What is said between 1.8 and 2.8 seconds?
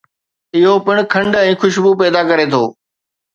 پيدا ڪري ٿو